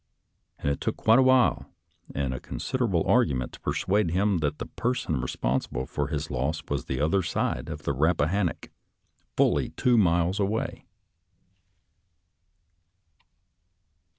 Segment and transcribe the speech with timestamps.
[0.57, 1.69] And it took quite a while,
[2.15, 6.63] and considerable ar gument, to persuade him that the person re sponsible for his loss
[6.67, 8.71] was on the other side of the Rappahannock,
[9.37, 10.87] fully two miles away.